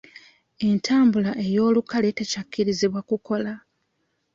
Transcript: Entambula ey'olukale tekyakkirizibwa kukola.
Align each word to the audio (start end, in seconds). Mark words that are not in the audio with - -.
Entambula 0.67 1.31
ey'olukale 1.45 2.09
tekyakkirizibwa 2.17 3.01
kukola. 3.09 3.53